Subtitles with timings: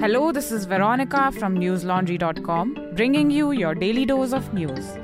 [0.00, 4.96] Hello, this is Veronica from newslaundry.com, bringing you your daily dose of news.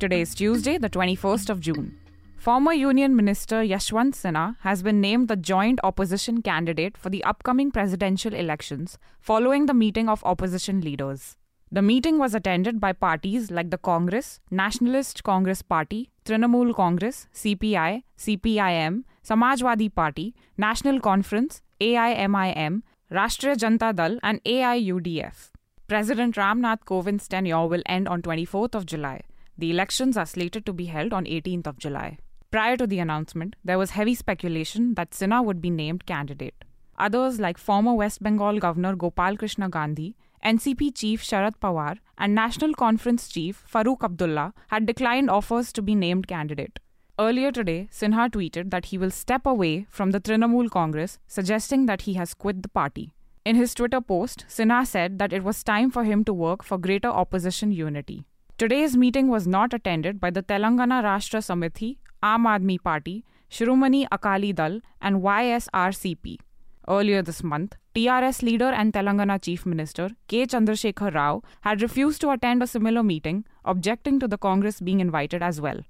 [0.00, 1.96] Today is Tuesday, the 21st of June.
[2.36, 7.70] Former Union Minister Yashwant Sinha has been named the joint opposition candidate for the upcoming
[7.70, 11.36] presidential elections following the meeting of opposition leaders.
[11.70, 18.02] The meeting was attended by parties like the Congress, Nationalist Congress Party, Trinamool Congress, CPI,
[18.18, 25.50] CPIM, Samajwadi Party, National Conference, AIMIM, Rashtriya Janata Dal, and AIUDF.
[25.88, 29.22] President Ramnath Kovind's tenure will end on 24th of July.
[29.58, 32.18] The elections are slated to be held on 18th of July.
[32.52, 36.64] Prior to the announcement, there was heavy speculation that Sinha would be named candidate.
[36.96, 42.74] Others, like former West Bengal Governor Gopal Krishna Gandhi, NCP chief Sharad Pawar, and National
[42.74, 46.78] Conference chief Farooq Abdullah had declined offers to be named candidate.
[47.18, 52.02] Earlier today, Sinha tweeted that he will step away from the Trinamool Congress, suggesting that
[52.02, 53.14] he has quit the party.
[53.42, 56.76] In his Twitter post, Sinha said that it was time for him to work for
[56.76, 58.26] greater opposition unity.
[58.58, 64.52] Today's meeting was not attended by the Telangana Rashtra Samiti, Aam Aadmi Party, Shiromani Akali
[64.52, 66.38] Dal, and YSRCP.
[66.86, 70.44] Earlier this month, TRS leader and Telangana Chief Minister K.
[70.44, 75.42] Chandrasekhar Rao had refused to attend a similar meeting, objecting to the Congress being invited
[75.42, 75.80] as well.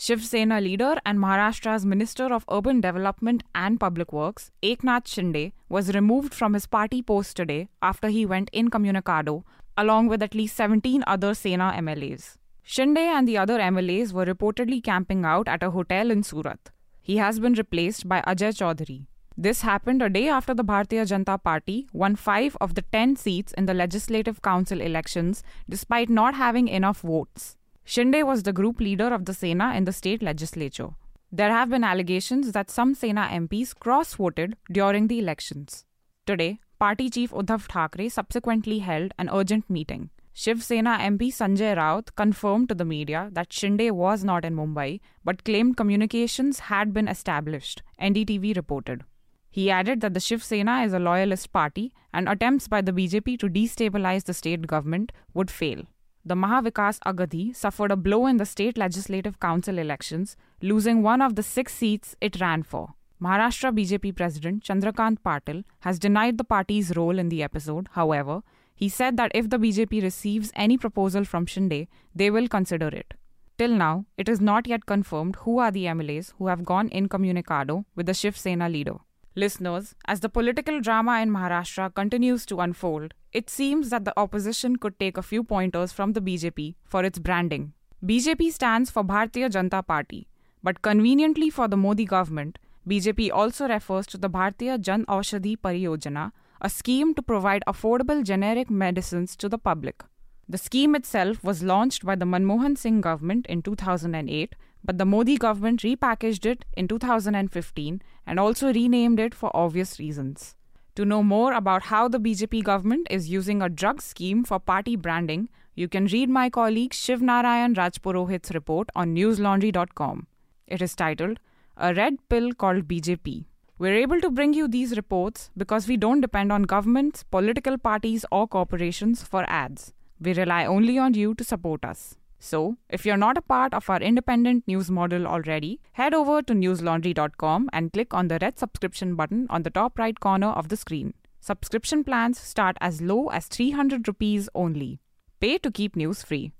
[0.00, 5.92] Shiv Sena leader and Maharashtra's Minister of Urban Development and Public Works, Eknath Shinde, was
[5.92, 9.42] removed from his party post today after he went incommunicado,
[9.76, 12.36] along with at least 17 other Sena MLAs.
[12.62, 16.70] Shinde and the other MLAs were reportedly camping out at a hotel in Surat.
[17.02, 19.06] He has been replaced by Ajay Chaudhary.
[19.36, 23.52] This happened a day after the Bharatiya Janata Party won five of the ten seats
[23.54, 27.57] in the Legislative Council elections despite not having enough votes.
[27.90, 30.90] Shinde was the group leader of the Sena in the state legislature.
[31.32, 35.86] There have been allegations that some Sena MPs cross voted during the elections.
[36.26, 40.10] Today, party chief Uddhav Thackeray subsequently held an urgent meeting.
[40.34, 45.00] Shiv Sena MP Sanjay Raut confirmed to the media that Shinde was not in Mumbai
[45.24, 49.04] but claimed communications had been established, NDTV reported.
[49.50, 53.38] He added that the Shiv Sena is a loyalist party and attempts by the BJP
[53.38, 55.86] to destabilize the state government would fail.
[56.24, 61.36] The Mahavikas Aghadi suffered a blow in the state legislative council elections, losing one of
[61.36, 62.94] the six seats it ran for.
[63.22, 67.88] Maharashtra BJP President Chandrakant Patil has denied the party's role in the episode.
[67.92, 68.42] However,
[68.74, 73.14] he said that if the BJP receives any proposal from Shinde, they will consider it.
[73.56, 77.84] Till now, it is not yet confirmed who are the MLAs who have gone incommunicado
[77.96, 78.98] with the Shiv Sena leader.
[79.34, 84.76] Listeners, as the political drama in Maharashtra continues to unfold, it seems that the opposition
[84.76, 87.72] could take a few pointers from the BJP for its branding.
[88.04, 90.28] BJP stands for Bharatiya Janata Party,
[90.62, 96.32] but conveniently for the Modi government, BJP also refers to the Bharatiya Jan Aushadhi Pariyojana,
[96.60, 100.02] a scheme to provide affordable generic medicines to the public.
[100.48, 104.54] The scheme itself was launched by the Manmohan Singh government in 2008
[104.88, 110.54] but the Modi government repackaged it in 2015 and also renamed it for obvious reasons.
[110.94, 114.96] To know more about how the BJP government is using a drug scheme for party
[114.96, 120.26] branding, you can read my colleague Shiv Narayan Rajpurohit's report on newslaundry.com.
[120.66, 121.38] It is titled
[121.76, 123.44] A Red Pill Called BJP.
[123.78, 128.24] We're able to bring you these reports because we don't depend on governments, political parties,
[128.32, 129.92] or corporations for ads.
[130.18, 132.16] We rely only on you to support us.
[132.38, 136.52] So, if you're not a part of our independent news model already, head over to
[136.52, 140.76] newslaundry.com and click on the red subscription button on the top right corner of the
[140.76, 141.14] screen.
[141.40, 145.00] Subscription plans start as low as 300 rupees only.
[145.40, 146.52] Pay to keep news free.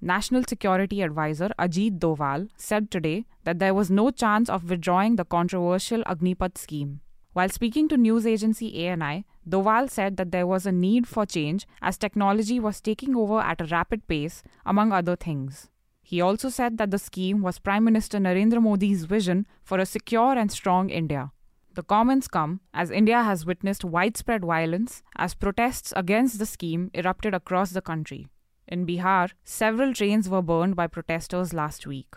[0.00, 5.24] National Security Advisor Ajit Doval said today that there was no chance of withdrawing the
[5.24, 7.00] controversial Agnipath scheme.
[7.40, 11.66] While speaking to news agency ANI, Doval said that there was a need for change
[11.80, 15.70] as technology was taking over at a rapid pace, among other things.
[16.02, 20.36] He also said that the scheme was Prime Minister Narendra Modi's vision for a secure
[20.36, 21.32] and strong India.
[21.72, 27.32] The comments come as India has witnessed widespread violence as protests against the scheme erupted
[27.32, 28.26] across the country.
[28.68, 32.16] In Bihar, several trains were burned by protesters last week.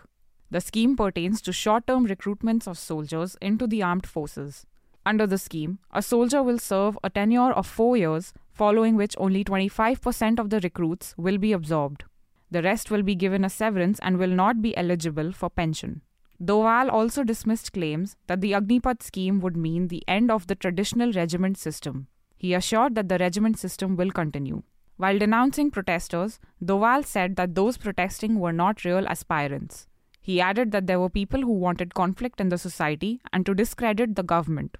[0.50, 4.66] The scheme pertains to short term recruitments of soldiers into the armed forces.
[5.06, 9.44] Under the scheme, a soldier will serve a tenure of four years, following which only
[9.44, 12.04] 25% of the recruits will be absorbed.
[12.50, 16.02] The rest will be given a severance and will not be eligible for pension.
[16.42, 21.12] Doval also dismissed claims that the Agnipath scheme would mean the end of the traditional
[21.12, 22.06] regiment system.
[22.36, 24.62] He assured that the regiment system will continue.
[24.96, 29.86] While denouncing protesters, Doval said that those protesting were not real aspirants.
[30.20, 34.14] He added that there were people who wanted conflict in the society and to discredit
[34.14, 34.76] the government.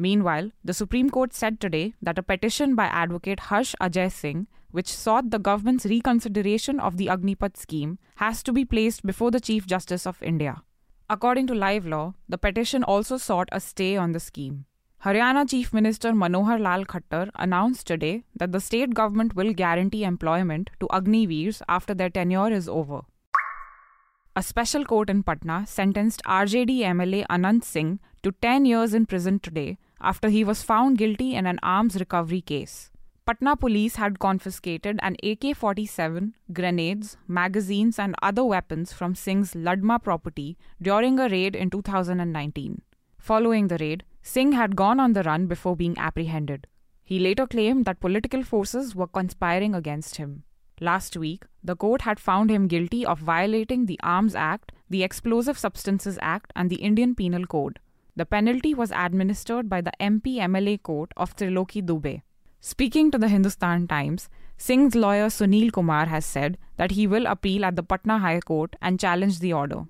[0.00, 4.86] Meanwhile, the Supreme Court said today that a petition by advocate Harsh Ajay Singh, which
[4.86, 9.66] sought the government's reconsideration of the Agnipath scheme, has to be placed before the Chief
[9.66, 10.62] Justice of India.
[11.10, 14.66] According to Live Law, the petition also sought a stay on the scheme.
[15.04, 20.70] Haryana Chief Minister Manohar Lal Khattar announced today that the state government will guarantee employment
[20.78, 23.00] to Agniveers after their tenure is over.
[24.36, 29.40] A special court in Patna sentenced RJD MLA Anant Singh to 10 years in prison
[29.40, 32.90] today after he was found guilty in an arms recovery case.
[33.26, 40.02] Patna police had confiscated an AK 47, grenades, magazines, and other weapons from Singh's Ladma
[40.02, 42.80] property during a raid in 2019.
[43.18, 46.66] Following the raid, Singh had gone on the run before being apprehended.
[47.04, 50.44] He later claimed that political forces were conspiring against him.
[50.80, 55.58] Last week, the court had found him guilty of violating the Arms Act, the Explosive
[55.58, 57.78] Substances Act, and the Indian Penal Code.
[58.18, 62.22] The penalty was administered by the MP MLA court of Triloki Dubey.
[62.60, 67.64] Speaking to the Hindustan Times, Singh's lawyer Sunil Kumar has said that he will appeal
[67.64, 69.84] at the Patna High Court and challenge the order.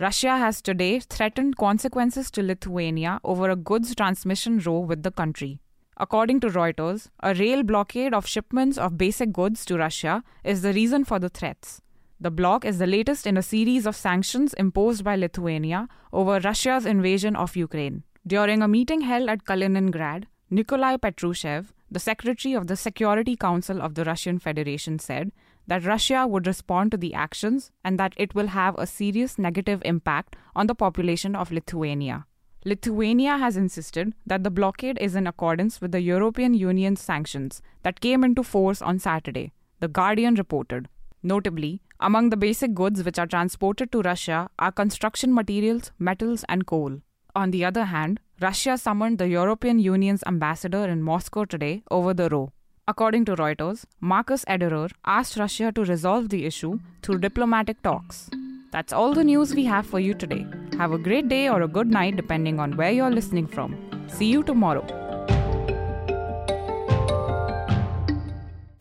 [0.00, 5.60] Russia has today threatened consequences to Lithuania over a goods transmission row with the country.
[5.96, 10.74] According to Reuters, a rail blockade of shipments of basic goods to Russia is the
[10.74, 11.80] reason for the threats.
[12.22, 16.86] The block is the latest in a series of sanctions imposed by Lithuania over Russia's
[16.86, 18.04] invasion of Ukraine.
[18.24, 23.96] During a meeting held at Kaliningrad, Nikolai Patrushev, the secretary of the Security Council of
[23.96, 25.32] the Russian Federation, said
[25.66, 29.82] that Russia would respond to the actions and that it will have a serious negative
[29.84, 32.26] impact on the population of Lithuania.
[32.64, 38.00] Lithuania has insisted that the blockade is in accordance with the European Union's sanctions that
[38.00, 40.88] came into force on Saturday, The Guardian reported.
[41.22, 46.66] Notably, among the basic goods which are transported to Russia are construction materials, metals, and
[46.66, 47.00] coal.
[47.34, 52.28] On the other hand, Russia summoned the European Union's ambassador in Moscow today over the
[52.28, 52.52] row.
[52.88, 58.28] According to Reuters, Markus Ederer asked Russia to resolve the issue through diplomatic talks.
[58.72, 60.46] That's all the news we have for you today.
[60.78, 63.76] Have a great day or a good night depending on where you're listening from.
[64.08, 65.01] See you tomorrow.